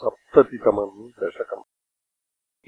[0.00, 1.62] सप्ततितमम् दशकम्।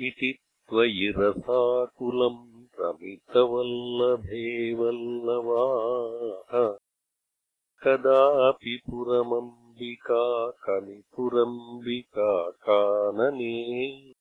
[0.06, 6.76] इति त्वयि रसाकुलम् रमितवल्लभे वल्लवाः
[7.82, 14.14] कदापि पुरमम्बिका कलिपुरम्बिका कानने